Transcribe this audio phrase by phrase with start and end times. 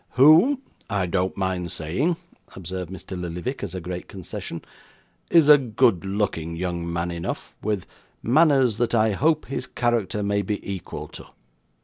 [0.13, 2.17] 'Who, I don't mind saying,'
[2.55, 3.15] observed Mr.
[3.15, 4.65] Lillyvick, as a great concession,
[5.29, 7.85] 'is a good looking young man enough, with
[8.23, 11.25] manners that I hope his character may be equal to.